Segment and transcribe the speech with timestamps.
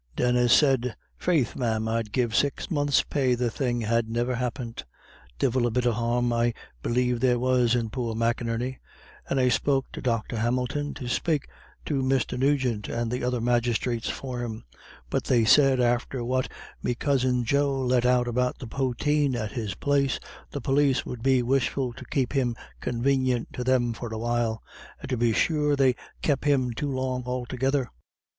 [0.15, 4.83] Denis said: "Faith, ma'am, I'd give six months' pay the thing had never happint.
[5.37, 8.79] Divil a bit of harm I believe there was in poor McInerney;
[9.29, 10.37] and I spoke to Dr.
[10.37, 11.47] Hamilton to spake
[11.85, 12.35] to Mr.
[12.35, 14.63] Nugent and the other magistrates for him;
[15.11, 19.75] but they said, after what me cousin Joe let out about the poteen at his
[19.75, 24.63] place, the pólis would be wishful to keep him convanient to thim for a while;
[24.99, 25.93] and to be sure, they
[26.23, 27.91] kep' him too long altogether.